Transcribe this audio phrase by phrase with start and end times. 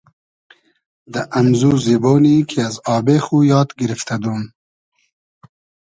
[1.13, 4.41] دۂ امزو زیبۉنی کی از آبې خو یاد گیرفتۂ دوم